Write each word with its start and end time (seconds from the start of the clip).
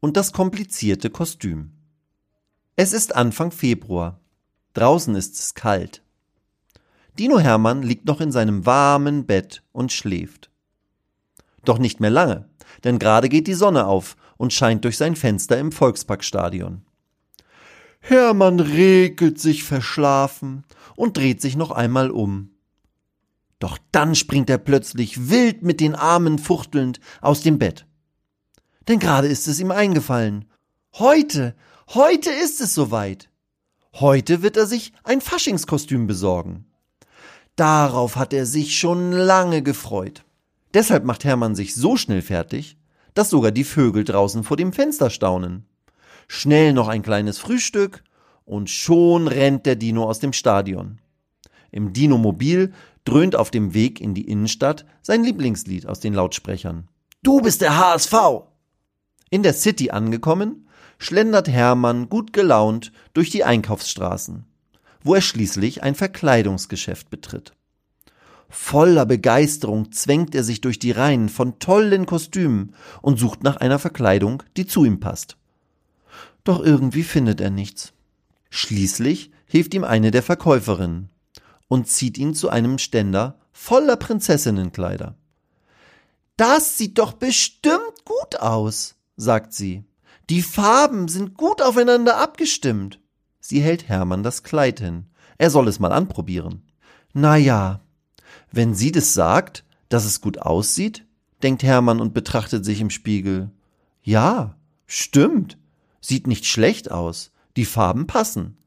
und 0.00 0.16
das 0.16 0.32
komplizierte 0.32 1.10
Kostüm. 1.10 1.72
Es 2.76 2.92
ist 2.92 3.14
Anfang 3.16 3.50
Februar. 3.50 4.20
Draußen 4.74 5.14
ist 5.14 5.38
es 5.38 5.54
kalt. 5.54 6.02
Dino 7.18 7.40
Hermann 7.40 7.82
liegt 7.82 8.06
noch 8.06 8.20
in 8.20 8.30
seinem 8.30 8.64
warmen 8.64 9.26
Bett 9.26 9.64
und 9.72 9.92
schläft. 9.92 10.50
Doch 11.64 11.78
nicht 11.78 11.98
mehr 11.98 12.10
lange, 12.10 12.48
denn 12.84 13.00
gerade 13.00 13.28
geht 13.28 13.48
die 13.48 13.54
Sonne 13.54 13.86
auf 13.86 14.16
und 14.36 14.52
scheint 14.52 14.84
durch 14.84 14.96
sein 14.96 15.16
Fenster 15.16 15.58
im 15.58 15.72
Volksparkstadion. 15.72 16.82
Hermann 17.98 18.60
regelt 18.60 19.40
sich 19.40 19.64
verschlafen 19.64 20.64
und 20.94 21.16
dreht 21.16 21.40
sich 21.40 21.56
noch 21.56 21.72
einmal 21.72 22.12
um. 22.12 22.52
Doch 23.58 23.78
dann 23.90 24.14
springt 24.14 24.48
er 24.48 24.58
plötzlich 24.58 25.28
wild 25.28 25.64
mit 25.64 25.80
den 25.80 25.96
Armen 25.96 26.38
fuchtelnd 26.38 27.00
aus 27.20 27.40
dem 27.40 27.58
Bett. 27.58 27.87
Denn 28.88 28.98
gerade 28.98 29.28
ist 29.28 29.46
es 29.46 29.60
ihm 29.60 29.70
eingefallen. 29.70 30.46
Heute, 30.94 31.54
heute 31.88 32.30
ist 32.30 32.62
es 32.62 32.74
soweit. 32.74 33.28
Heute 33.92 34.42
wird 34.42 34.56
er 34.56 34.66
sich 34.66 34.92
ein 35.04 35.20
Faschingskostüm 35.20 36.06
besorgen. 36.06 36.64
Darauf 37.54 38.16
hat 38.16 38.32
er 38.32 38.46
sich 38.46 38.78
schon 38.78 39.12
lange 39.12 39.62
gefreut. 39.62 40.24
Deshalb 40.72 41.04
macht 41.04 41.24
Hermann 41.24 41.54
sich 41.54 41.74
so 41.74 41.96
schnell 41.96 42.22
fertig, 42.22 42.78
dass 43.12 43.30
sogar 43.30 43.50
die 43.50 43.64
Vögel 43.64 44.04
draußen 44.04 44.42
vor 44.42 44.56
dem 44.56 44.72
Fenster 44.72 45.10
staunen. 45.10 45.66
Schnell 46.26 46.72
noch 46.72 46.88
ein 46.88 47.02
kleines 47.02 47.38
Frühstück 47.38 48.02
und 48.44 48.70
schon 48.70 49.28
rennt 49.28 49.66
der 49.66 49.76
Dino 49.76 50.04
aus 50.04 50.18
dem 50.18 50.32
Stadion. 50.32 51.00
Im 51.70 51.92
Dinomobil 51.92 52.72
dröhnt 53.04 53.36
auf 53.36 53.50
dem 53.50 53.74
Weg 53.74 54.00
in 54.00 54.14
die 54.14 54.28
Innenstadt 54.28 54.86
sein 55.02 55.24
Lieblingslied 55.24 55.86
aus 55.86 56.00
den 56.00 56.14
Lautsprechern. 56.14 56.88
Du 57.22 57.40
bist 57.40 57.60
der 57.60 57.76
HSV! 57.76 58.47
In 59.30 59.42
der 59.42 59.54
City 59.54 59.90
angekommen, 59.90 60.68
schlendert 60.98 61.48
Hermann 61.48 62.08
gut 62.08 62.32
gelaunt 62.32 62.92
durch 63.14 63.30
die 63.30 63.44
Einkaufsstraßen, 63.44 64.44
wo 65.02 65.14
er 65.14 65.20
schließlich 65.20 65.82
ein 65.82 65.94
Verkleidungsgeschäft 65.94 67.10
betritt. 67.10 67.52
Voller 68.48 69.04
Begeisterung 69.04 69.92
zwängt 69.92 70.34
er 70.34 70.42
sich 70.42 70.60
durch 70.60 70.78
die 70.78 70.90
Reihen 70.90 71.28
von 71.28 71.58
tollen 71.58 72.06
Kostümen 72.06 72.74
und 73.02 73.18
sucht 73.18 73.42
nach 73.42 73.56
einer 73.56 73.78
Verkleidung, 73.78 74.42
die 74.56 74.66
zu 74.66 74.84
ihm 74.84 75.00
passt. 75.00 75.36
Doch 76.44 76.60
irgendwie 76.60 77.02
findet 77.02 77.40
er 77.40 77.50
nichts. 77.50 77.92
Schließlich 78.48 79.30
hilft 79.44 79.74
ihm 79.74 79.84
eine 79.84 80.10
der 80.10 80.22
Verkäuferinnen 80.22 81.10
und 81.68 81.88
zieht 81.88 82.16
ihn 82.16 82.34
zu 82.34 82.48
einem 82.48 82.78
Ständer 82.78 83.38
voller 83.52 83.96
Prinzessinnenkleider. 83.96 85.16
Das 86.38 86.78
sieht 86.78 86.98
doch 86.98 87.12
bestimmt 87.12 88.04
gut 88.04 88.36
aus, 88.40 88.94
sagt 89.18 89.52
sie. 89.52 89.84
Die 90.30 90.40
Farben 90.40 91.08
sind 91.08 91.34
gut 91.34 91.60
aufeinander 91.60 92.16
abgestimmt. 92.16 93.00
Sie 93.40 93.60
hält 93.60 93.86
Hermann 93.86 94.22
das 94.22 94.42
Kleid 94.42 94.80
hin. 94.80 95.10
Er 95.36 95.50
soll 95.50 95.68
es 95.68 95.78
mal 95.78 95.92
anprobieren. 95.92 96.62
Na 97.12 97.36
ja, 97.36 97.80
wenn 98.50 98.74
sie 98.74 98.92
das 98.92 99.12
sagt, 99.12 99.64
dass 99.90 100.06
es 100.06 100.22
gut 100.22 100.38
aussieht, 100.38 101.04
denkt 101.42 101.62
Hermann 101.62 102.00
und 102.00 102.14
betrachtet 102.14 102.64
sich 102.64 102.80
im 102.80 102.88
Spiegel. 102.88 103.50
Ja, 104.02 104.56
stimmt. 104.86 105.58
Sieht 106.00 106.26
nicht 106.26 106.46
schlecht 106.46 106.90
aus. 106.90 107.32
Die 107.56 107.66
Farben 107.66 108.06
passen 108.06 108.58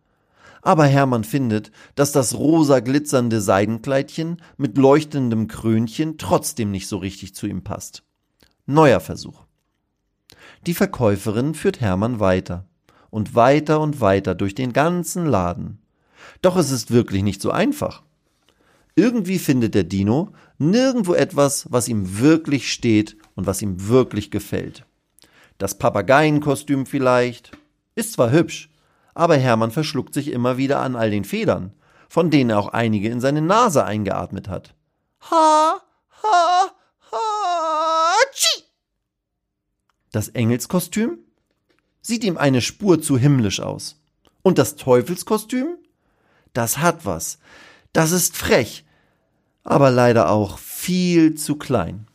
aber 0.61 0.85
Hermann 0.85 1.23
findet, 1.23 1.71
dass 1.95 2.11
das 2.11 2.35
rosa 2.35 2.79
glitzernde 2.79 3.41
Seidenkleidchen 3.41 4.41
mit 4.57 4.77
leuchtendem 4.77 5.47
Krönchen 5.47 6.17
trotzdem 6.17 6.71
nicht 6.71 6.87
so 6.87 6.97
richtig 6.97 7.35
zu 7.35 7.47
ihm 7.47 7.63
passt. 7.63 8.03
Neuer 8.65 8.99
Versuch. 8.99 9.43
Die 10.65 10.73
Verkäuferin 10.73 11.53
führt 11.53 11.81
Hermann 11.81 12.19
weiter 12.19 12.65
und 13.09 13.35
weiter 13.35 13.79
und 13.79 14.01
weiter 14.01 14.35
durch 14.35 14.55
den 14.55 14.73
ganzen 14.73 15.25
Laden. 15.25 15.79
Doch 16.41 16.57
es 16.57 16.71
ist 16.71 16.91
wirklich 16.91 17.23
nicht 17.23 17.41
so 17.41 17.51
einfach. 17.51 18.03
Irgendwie 18.95 19.39
findet 19.39 19.75
der 19.75 19.83
Dino 19.83 20.33
nirgendwo 20.57 21.13
etwas, 21.13 21.65
was 21.71 21.87
ihm 21.87 22.19
wirklich 22.19 22.71
steht 22.71 23.17
und 23.35 23.47
was 23.47 23.61
ihm 23.61 23.87
wirklich 23.87 24.31
gefällt. 24.31 24.85
Das 25.57 25.77
Papageienkostüm 25.77 26.85
vielleicht 26.85 27.51
ist 27.95 28.13
zwar 28.13 28.31
hübsch, 28.31 28.69
aber 29.13 29.37
Hermann 29.37 29.71
verschluckt 29.71 30.13
sich 30.13 30.31
immer 30.31 30.57
wieder 30.57 30.79
an 30.79 30.95
all 30.95 31.11
den 31.11 31.23
Federn, 31.23 31.73
von 32.09 32.29
denen 32.29 32.49
er 32.49 32.59
auch 32.59 32.69
einige 32.69 33.09
in 33.09 33.21
seine 33.21 33.41
Nase 33.41 33.85
eingeatmet 33.85 34.49
hat. 34.49 34.73
Ha, 35.29 35.81
ha, 36.23 36.71
ha, 37.11 38.13
tschi! 38.33 38.63
Das 40.11 40.27
Engelskostüm 40.27 41.19
sieht 42.01 42.23
ihm 42.23 42.37
eine 42.37 42.61
Spur 42.61 43.01
zu 43.01 43.17
himmlisch 43.17 43.61
aus. 43.61 44.01
Und 44.43 44.57
das 44.57 44.75
Teufelskostüm? 44.75 45.77
Das 46.53 46.79
hat 46.79 47.05
was. 47.05 47.39
Das 47.93 48.11
ist 48.11 48.35
frech, 48.35 48.85
aber 49.63 49.91
leider 49.91 50.29
auch 50.29 50.57
viel 50.57 51.35
zu 51.35 51.55
klein. 51.55 52.07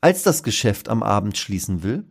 Als 0.00 0.22
das 0.22 0.42
Geschäft 0.42 0.88
am 0.88 1.02
Abend 1.02 1.36
schließen 1.36 1.82
will, 1.82 2.04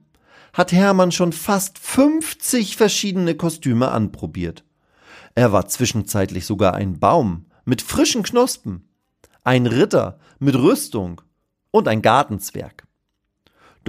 hat 0.53 0.71
Hermann 0.71 1.11
schon 1.11 1.33
fast 1.33 1.79
50 1.79 2.77
verschiedene 2.77 3.35
Kostüme 3.35 3.91
anprobiert. 3.91 4.63
Er 5.35 5.51
war 5.51 5.67
zwischenzeitlich 5.67 6.45
sogar 6.45 6.73
ein 6.75 6.99
Baum 6.99 7.45
mit 7.65 7.81
frischen 7.81 8.23
Knospen, 8.23 8.87
ein 9.43 9.65
Ritter 9.65 10.19
mit 10.39 10.55
Rüstung 10.55 11.21
und 11.71 11.87
ein 11.87 12.01
Gartenzwerg. 12.01 12.87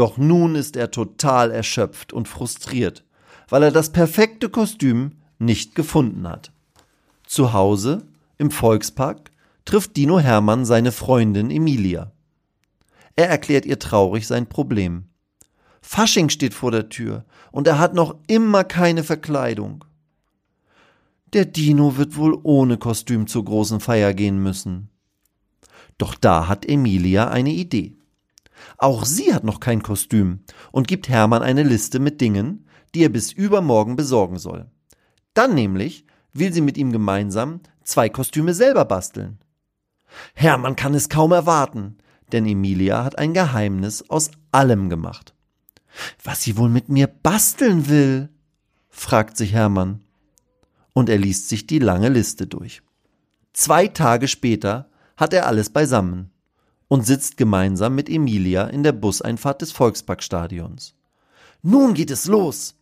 Doch 0.01 0.17
nun 0.17 0.55
ist 0.55 0.77
er 0.77 0.91
total 0.91 1.51
erschöpft 1.51 2.15
und 2.15 2.27
frustriert, 2.27 3.05
weil 3.51 3.65
er 3.65 3.71
das 3.71 3.93
perfekte 3.93 4.49
Kostüm 4.49 5.19
nicht 5.39 5.75
gefunden 5.75 6.27
hat. 6.27 6.53
Zu 7.27 7.53
Hause, 7.53 8.07
im 8.39 8.51
Volkspark, 8.51 9.31
trifft 9.67 9.99
Dino 9.99 10.19
Hermann 10.19 10.65
seine 10.65 10.91
Freundin 10.91 11.51
Emilia. 11.51 12.13
Er 13.15 13.29
erklärt 13.29 13.67
ihr 13.67 13.79
traurig 13.79 14.27
sein 14.27 14.49
Problem. 14.49 15.05
Fasching 15.83 16.31
steht 16.31 16.55
vor 16.55 16.71
der 16.71 16.89
Tür 16.89 17.27
und 17.53 17.67
er 17.67 17.79
hat 17.79 17.93
noch 17.93 18.17
immer 18.27 18.65
keine 18.65 19.05
Verkleidung. 19.05 19.85
Der 21.35 21.45
Dino 21.45 21.99
wird 21.99 22.17
wohl 22.17 22.41
ohne 22.43 22.79
Kostüm 22.79 23.27
zur 23.27 23.45
großen 23.45 23.81
Feier 23.81 24.15
gehen 24.15 24.43
müssen. 24.43 24.89
Doch 25.99 26.15
da 26.15 26.49
hat 26.49 26.67
Emilia 26.67 27.29
eine 27.29 27.51
Idee. 27.51 28.00
Auch 28.79 29.05
sie 29.05 29.35
hat 29.35 29.45
noch 29.45 29.61
kein 29.61 29.83
Kostüm 29.83 30.41
und 30.73 30.89
gibt 30.89 31.09
Hermann 31.09 31.43
eine 31.43 31.63
Liste 31.63 31.99
mit 31.99 32.21
Dingen, 32.21 32.67
die 32.95 33.05
er 33.05 33.09
bis 33.09 33.33
übermorgen 33.33 33.97
besorgen 33.97 34.39
soll. 34.39 34.71
Dann 35.35 35.55
nämlich 35.55 36.07
will 36.33 36.53
sie 36.53 36.61
mit 36.61 36.77
ihm 36.77 36.93
gemeinsam 36.93 37.61
zwei 37.85 38.09
Kostüme 38.09 38.55
selber 38.55 38.85
basteln. 38.85 39.39
Hermann 40.35 40.77
kann 40.77 40.95
es 40.95 41.09
kaum 41.09 41.33
erwarten, 41.33 41.99
denn 42.33 42.47
Emilia 42.47 43.05
hat 43.05 43.19
ein 43.19 43.35
Geheimnis 43.35 44.09
aus 44.09 44.31
allem 44.53 44.89
gemacht. 44.89 45.35
Was 46.23 46.43
sie 46.43 46.57
wohl 46.57 46.69
mit 46.69 46.89
mir 46.89 47.07
basteln 47.07 47.89
will? 47.89 48.29
fragt 48.89 49.37
sich 49.37 49.53
Hermann. 49.53 50.01
Und 50.93 51.09
er 51.09 51.19
liest 51.19 51.49
sich 51.49 51.67
die 51.67 51.79
lange 51.79 52.09
Liste 52.09 52.47
durch. 52.47 52.83
Zwei 53.53 53.89
Tage 53.89 54.29
später 54.29 54.91
hat 55.17 55.33
er 55.33 55.47
alles 55.47 55.71
beisammen 55.71 56.31
und 56.91 57.07
sitzt 57.07 57.37
gemeinsam 57.37 57.95
mit 57.95 58.11
Emilia 58.11 58.67
in 58.67 58.83
der 58.83 58.91
Buseinfahrt 58.91 59.63
des 59.63 59.71
Volksparkstadions. 59.71 60.97
Nun 61.63 61.95
geht 61.95 62.11
es 62.11 62.27
los. 62.27 62.75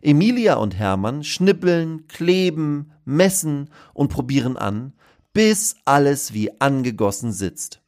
Emilia 0.00 0.54
und 0.54 0.74
Hermann 0.74 1.22
schnippeln, 1.22 2.08
kleben, 2.08 2.92
messen 3.04 3.68
und 3.92 4.08
probieren 4.08 4.56
an, 4.56 4.94
bis 5.34 5.76
alles 5.84 6.32
wie 6.32 6.58
angegossen 6.62 7.30
sitzt. 7.30 7.82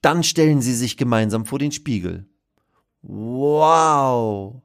Dann 0.00 0.24
stellen 0.24 0.62
sie 0.62 0.74
sich 0.74 0.96
gemeinsam 0.96 1.44
vor 1.44 1.58
den 1.58 1.70
Spiegel. 1.70 2.26
Wow! 3.02 4.62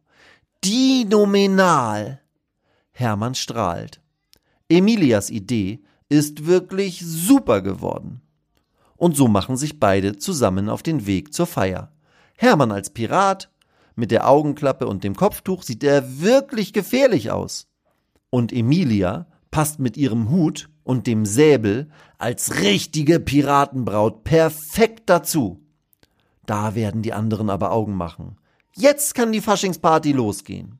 Dinominal! 0.64 2.22
Hermann 2.92 3.36
strahlt. 3.36 4.00
Emilias 4.70 5.30
Idee 5.30 5.82
ist 6.08 6.46
wirklich 6.46 7.02
super 7.06 7.62
geworden. 7.62 8.22
Und 9.00 9.16
so 9.16 9.30
machen 9.30 9.56
sich 9.56 9.80
beide 9.80 10.18
zusammen 10.18 10.68
auf 10.68 10.84
den 10.84 11.06
Weg 11.06 11.34
zur 11.34 11.48
Feier. 11.48 11.94
Hermann 12.38 12.74
als 12.74 12.90
Pirat, 12.90 13.50
mit 13.96 14.12
der 14.12 14.28
Augenklappe 14.28 14.88
und 14.88 15.06
dem 15.06 15.16
Kopftuch 15.16 15.64
sieht 15.64 15.86
er 15.86 16.20
wirklich 16.20 16.74
gefährlich 16.74 17.32
aus. 17.32 17.68
Und 18.30 18.52
Emilia 18.52 19.28
passt 19.52 19.80
mit 19.80 19.96
ihrem 19.96 20.30
Hut 20.30 20.70
und 20.84 21.08
dem 21.08 21.26
Säbel 21.26 21.90
als 22.18 22.62
richtige 22.62 23.22
Piratenbraut 23.22 24.26
perfekt 24.26 25.10
dazu. 25.10 25.66
Da 26.46 26.76
werden 26.76 27.02
die 27.02 27.14
anderen 27.14 27.50
aber 27.50 27.72
Augen 27.72 27.96
machen. 27.96 28.36
Jetzt 28.76 29.16
kann 29.16 29.32
die 29.32 29.42
Faschingsparty 29.42 30.12
losgehen. 30.12 30.80